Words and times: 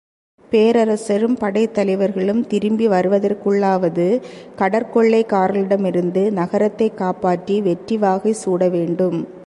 பேரரசரும் 0.49 1.37
படைத்தலைவர்களும் 1.37 2.47
திரும்பி 2.47 2.87
வருவதற்குள்ளாவது 2.87 4.21
கடற்கொள்ளைக்காரர்களிடமிருந்து 4.57 6.31
நகரத்தைக் 6.31 6.97
காப்பாற்றி 6.97 7.61
வெற்றிவாகை 7.61 8.33
சூட 8.33 8.69
வேண்டும். 8.69 9.39